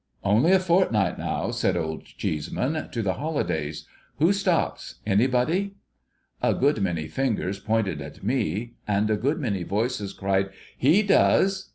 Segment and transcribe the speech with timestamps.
[0.33, 3.85] 'Only a fortnight now,' said Old Cheeseman,' to the holidays.
[4.17, 4.95] Who stops?
[5.05, 5.75] Anybody?'
[6.51, 11.69] A good many fingers pointed at me, and a good many voices cried 'He does!'